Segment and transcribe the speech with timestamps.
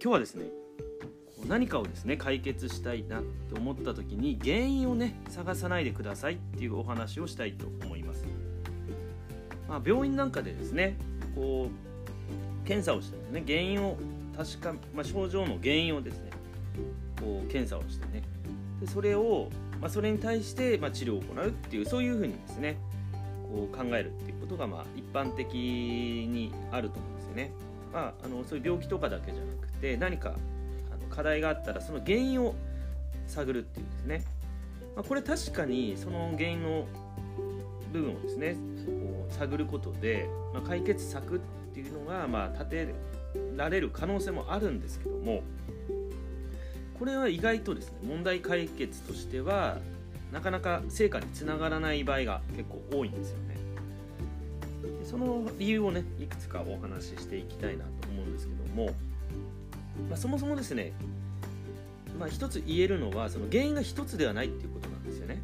[0.00, 0.46] 今日はですね
[1.48, 8.24] 何かをですね解決したいなと思った時に原因をね探さないでくださいっていうお話をしたいと思います、
[9.68, 10.96] まあ、病院なんかでですね
[11.34, 11.68] こ
[12.64, 13.96] う検査をしてですね原因を
[14.36, 16.30] 確か、まあ、症状の原因をですね
[17.20, 18.22] こう検査をしてね
[18.80, 19.48] でそれを、
[19.80, 22.78] まあ、それに対して、まあ、治療を行うっていうそういうふうにですね
[23.50, 27.50] こう考えるっていうことが、まあ、一般的にあると思うんですよね。
[27.92, 30.34] まあ、あのそういう病気とかだけじゃなくて何か
[30.92, 32.54] あの課題があったらその原因を
[33.26, 34.24] 探るっていうですね、
[34.96, 36.86] まあ、これ確かにその原因の
[37.92, 38.56] 部分をですね
[38.86, 41.38] こう探ることで、まあ、解決策っ
[41.72, 42.94] ていうのが、まあ、立て
[43.56, 45.42] られる可能性もあるんですけども
[46.98, 49.78] これは意外とですね問題解決としては
[50.32, 53.38] なかなか成果につながらない場合が結構多いんですよ。
[55.08, 58.90] その理由をねいくつかお話ししていきたいなと思うんですけども、
[60.10, 60.92] まあ、そもそもですね、
[62.20, 65.40] まあ、一つ言えるのはその原因が一つではないっていうことなんですよね。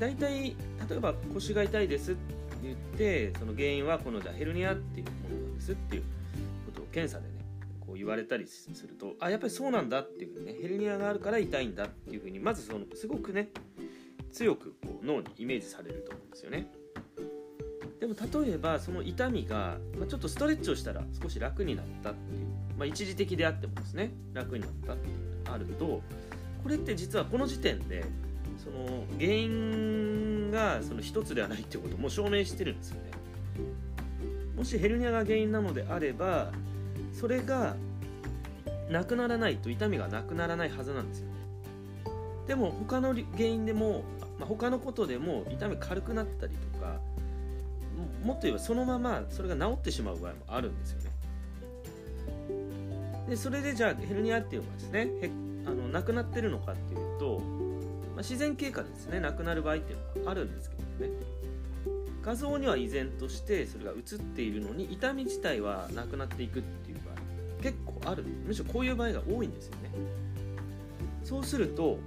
[0.00, 0.56] 大体
[0.88, 2.20] 例えば腰が痛いですって
[2.64, 6.02] 言ってその原因はこのじゃヘルニアっていうものなんですっていう
[6.66, 7.44] ことを検査でね
[7.80, 13.50] こう言われたりするとあやっぱりそうなんだっていうふうにねヘルニアがあるから痛いんだっていうふうにまずそのすごくね
[14.32, 16.79] 強くこう脳にイメージされると思うんですよね。
[18.00, 22.46] でも例えばその痛みが、まあ、ちょっとストレッチをしたら少し楽になったっていう、
[22.78, 26.00] まあ、一時的であってもですね楽になったっていうのがあると
[26.62, 28.04] これって実はこの時点で
[28.56, 33.10] その原因がその一つではないっていうことも証明してるんですよね。
[34.56, 36.52] もしヘルニアが原因なのであれば
[37.14, 37.76] それが
[38.90, 41.32] なくならないと痛みがなくならないはずなんですよね。
[42.46, 44.04] でも他の原因でも、
[44.38, 47.00] まあ、他のことでも痛み軽くなったりとか
[48.22, 51.10] もっと言えばそのままそれが治ってしまう場合もあるんですよね。
[53.28, 55.30] でそれでじゃあヘルニアっていうのがですねへ
[55.66, 59.20] あのなくなってるのかっていうと、まあ、自然経過でですね。
[59.20, 61.12] なくなる場合っていうのがあるんですけどね。
[62.22, 67.14] 画像には依然としてそれが映っているのに痛み自体はなくなっていくっていう場合
[67.62, 68.24] 結構ある。
[68.46, 69.90] むしろこういう場合が多いんですよね。
[71.24, 71.98] そうすると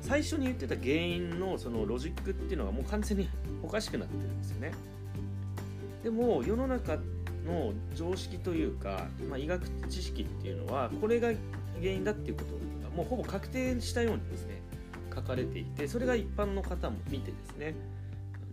[0.00, 3.28] 最初に言ってた原因のそのロジックっていうのがもう完全に
[3.62, 4.72] おかしくなってるんですよね。
[6.04, 6.98] でも世の中
[7.46, 11.28] の常識というか、まあ、医学知識っていうのはこれが
[11.80, 12.52] 原因だっていうこと
[12.84, 14.62] がもうほぼ確定したようにですね
[15.14, 17.74] 書かれていてそれが一般の方も見てですね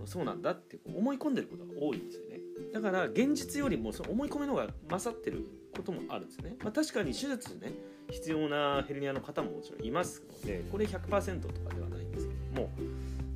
[0.06, 2.40] そうなんだって思い込んでることが多いんですよね。
[2.73, 5.45] だから現実よりもその思い込みの方が勝ってる
[5.75, 7.73] こともあるんですね、まあ、確かに手術ね
[8.09, 12.69] 必要なヘルニアの方ももちろんいますのでこれ100%とかではないんですけども、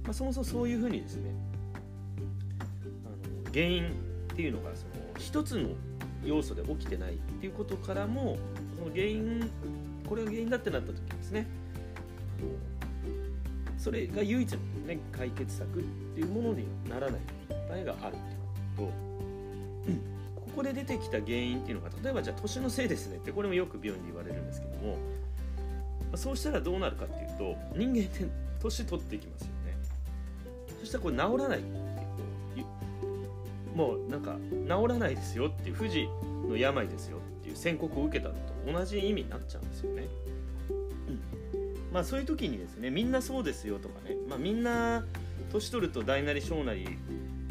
[0.04, 1.32] まあ、そもそもそういうふうにですね
[3.56, 3.86] 原因
[4.34, 5.70] っていうのがその一つの
[6.26, 8.38] 要素で起きてないっていうことからも
[8.78, 9.50] その原因
[10.08, 11.48] これが原因だってなった時ですね。
[13.78, 14.58] それが唯一の、
[14.88, 15.84] ね、解決策っ
[16.16, 17.22] ていうものにならない
[17.70, 19.06] 場合があるっていうこと。
[19.06, 19.06] と、
[20.36, 24.98] ここで出てきた原因っていうのが例えばじゃあ年のせいですねってこれもよく病院で言われるんですけども
[26.12, 28.26] まそうしたらどうなるかっていうと人間って
[28.62, 29.78] 年取っていきますよね。
[30.80, 31.85] そしたらこれ治らない。
[33.76, 36.08] もうなんか治らないですよっていう不治
[36.48, 40.08] の病ですよっていう宣告を受けたのと同じ意味になっちゃうんですよね。
[41.08, 41.20] うん、
[41.94, 45.06] まあそういう時にですねみんなそうですよとかね、まあ、みんな
[45.52, 46.88] 年取ると大なり小なり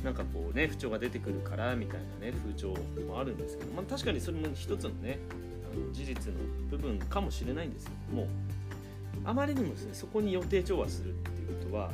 [0.02, 2.74] なんかこうね不調が出てくるからみたいなね風潮
[3.06, 5.18] もあるんですけど、まあ、確かにそれも一つのね
[5.72, 8.28] あの事実の部分かもしれないんですけども
[9.24, 11.88] あまりにもですねそこに予定調和するっていうことはあ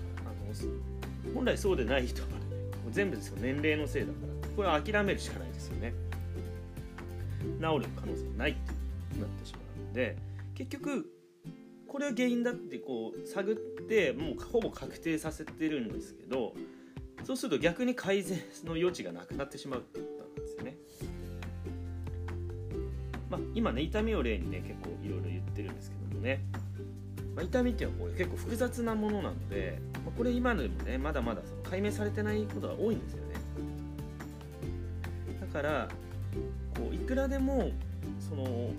[1.26, 2.39] の本来そうでない人が
[2.90, 3.38] 全部ですよ。
[3.40, 4.48] 年齢のせいだから。
[4.56, 5.92] これは諦めるしかないですよね。
[7.60, 10.16] 治る可能性ないってなってしまうので
[10.54, 11.06] 結局
[11.86, 16.54] これが原因だってこう探ってもうほぼ確定させてるんですけど
[17.24, 20.76] そうすると逆に改善の余地がなくなってしまうってことなんですよね。
[23.28, 26.42] まあ、今ね痛みを例にね結構いろいろ言ってるんですけどもね。
[27.40, 33.34] まあ、痛みっていうのはこう結構複雑なものなので、まあ、これ今でもねまだまだその解明されてないことが多いんですよね。
[35.40, 35.88] だから
[36.76, 37.70] こういくらでも
[38.20, 38.70] その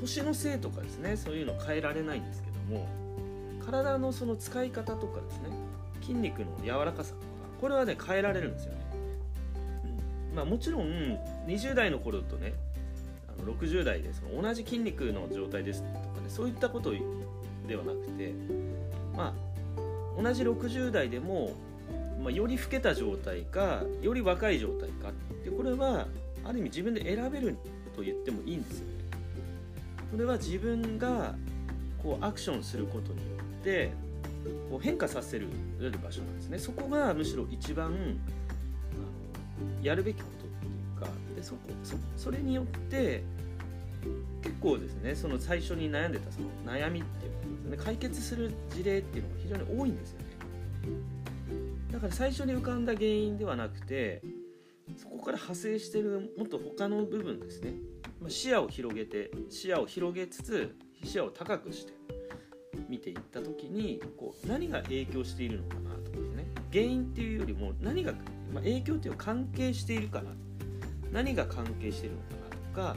[0.00, 2.88] 年のせいとかですねそういうの変えられないんですけども
[3.64, 5.50] 体のその使い方とかですね
[6.00, 7.24] 筋肉の柔らかさとか
[7.60, 8.78] これはね変えられるんですよね、
[10.34, 12.54] まあ、もちろん20代の頃とね
[13.28, 15.84] あの60代でその同じ筋肉の状態です
[16.24, 16.92] ねそういったこと
[17.66, 18.32] ではなくて
[19.16, 19.34] ま
[20.18, 21.52] あ同じ60代でも、
[22.22, 25.12] まあ、より老けた状態かより若い状態かっ
[25.44, 26.06] てこれは
[26.44, 27.56] ある意味自分で選べる
[27.94, 29.04] と言ってもいいんですよね。
[30.10, 31.34] これは自分が
[32.02, 33.24] こうアクションすることによ
[33.60, 33.90] って
[34.70, 35.48] こう変化させる
[36.02, 37.94] 場所なんですねそこがむしろ一番あの
[39.82, 43.24] やるべきことっていうかでそこそそれによって
[44.44, 50.26] 結構ですねその最初に悩んでたその悩みっていうことですね解決する事例っていうのが非常に多いんですよね。
[51.90, 54.20] だから最初に浮かんだ原因ではなくて
[54.98, 57.72] そこから派生してるもっと他の部分ですね。
[58.20, 61.94] ま視野を広げて視野を広げつつ視野を高くして
[62.88, 66.46] 見ていった時にこう何が影響しているのかなとかですね。
[66.70, 68.12] 原因っていうよりも何が、
[68.52, 70.30] まあ、影響っていうか関係しているかな。
[71.12, 72.96] 何が関係しているのかなと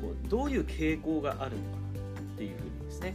[0.00, 3.14] こうどういう傾向があるのかなっていうふうにですね。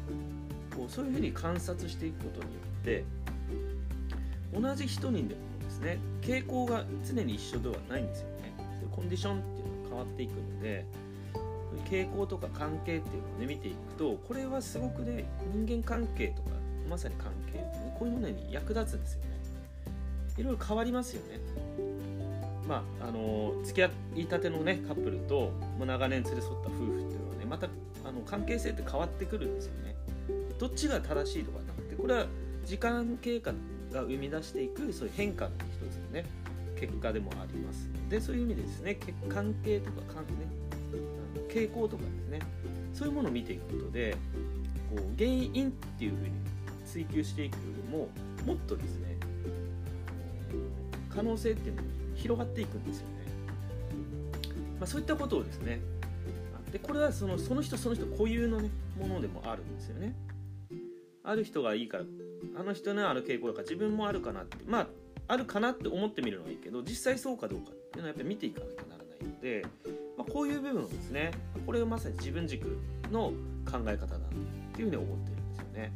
[0.76, 3.04] こうそういうふうに観察していくことによって
[4.54, 8.54] 同じ人にでもですね傾向が常に一緒ではないんですよね。
[8.96, 10.86] コンディションっていうのが変わっていくので
[11.90, 16.50] 傾向とか関係っていうのをね見ていくとこれはすごくね人間関係とか
[16.90, 19.28] まさに関係、ね、こういうものに役立つんですよね。
[20.38, 21.40] いろいろ変わりますよね。
[22.68, 27.68] まああの付き合いたてのねカップルともう長年連れ添った夫婦っていうのはねまた
[28.06, 29.96] あの関係性って変わってくるんですよね。
[30.60, 32.26] どっちが正しいとかなくてこれは
[32.66, 33.52] 時間経過
[33.92, 36.26] が生み出していくそういう変化の一つのね
[36.80, 37.90] 結果でもあります。
[38.10, 38.98] でそういう意味でですね
[39.30, 40.48] 関係とか関ね
[41.50, 42.40] 傾向とかですね
[42.94, 44.16] そういうものを見ていくことで
[44.96, 46.32] こう原因っていうふうに
[46.86, 48.10] 追求していくよりも
[48.46, 49.18] もっとですね
[51.10, 51.88] 可能性っていうのが
[52.24, 53.14] 広がっていくんですよね、
[54.80, 55.82] まあ、そういったことをですね
[56.72, 60.16] でこれはそのその人その人固有の、ね、ものでもあるんですよね。
[61.24, 62.04] ある人がいいから
[62.60, 64.88] あの人のある傾向だから自分もあるかなってまあ
[65.28, 69.66] あるかなって思ってみるのはいいけど実際そうかどうかっていうのはやっぱり見ていかなきゃならないので
[70.18, 71.32] まあ、こういう部分をですね
[71.66, 72.78] これをまさに自分軸
[73.12, 73.32] の
[73.70, 74.20] 考え方だっ
[74.74, 75.92] ていうふうに思ってるんですよね。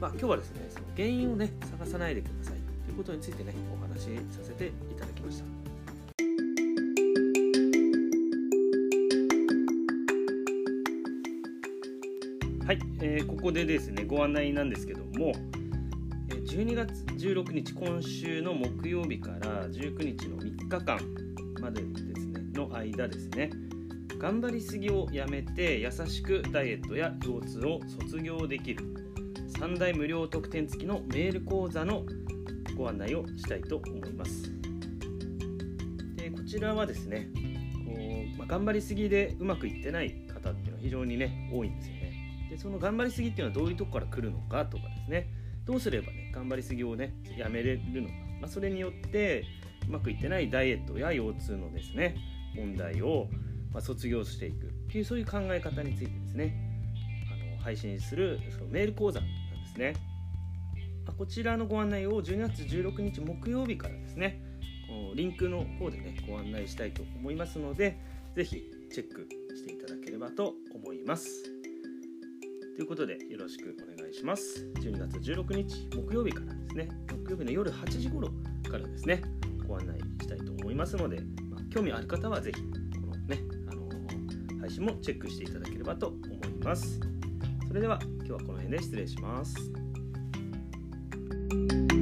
[0.00, 2.59] まあ、今日はですねその原因をね探さないでください。
[2.90, 5.44] いうことについてねお話しさせていただきました。
[12.66, 15.32] はい、えー、ここでですねご案内なんですけども
[16.28, 21.00] 12月16日今週の木曜日から19日の3日間
[21.60, 23.50] までですねの間ですね
[24.18, 28.84] 頑張りすぎをやめて優しくダイエットや腰痛を卒業できる
[29.58, 32.04] 3大無料特典付きのメール講座の
[32.80, 34.50] ご案内をしたいと思います。
[36.16, 37.28] でこちらはですね
[37.86, 37.92] こ
[38.34, 42.48] う、まあ、頑張りすぎでうまくいってない方っていうのは非常にね多いんですよね。
[42.48, 45.28] でその頑張りすぎっていうのはどういうとこから来るのかとかですね。
[45.66, 49.44] どうすればね頑張りすぎをねやめれるのか、まあ、それによって
[49.86, 52.16] うまくいってないダイエットや腰痛のですね
[52.56, 53.28] 問題を、
[53.72, 56.54] ま卒業していくっていうそういう考え方についてですね
[57.30, 59.36] あの配信するそのメール講座なんで
[59.72, 59.94] すね、
[61.16, 64.42] こちらのご案内を12月16日木曜日からですね
[64.88, 67.98] このリンクの方でねご案内したいと思いますので
[68.34, 71.44] 是非チェックしていただければと思います
[72.76, 76.88] ということでよろしくお願いします12月16日木曜日からですね
[77.24, 78.28] 木曜日の夜8時頃
[78.70, 79.22] からですね
[79.66, 82.60] ご案内したいと思いますので、まあ、興味ある方は是非
[83.00, 83.38] このね、
[83.70, 86.98] あのー、配信もチェックしていただければと思います。
[87.68, 89.79] それでは今日はこの辺で失礼します。
[91.52, 91.99] you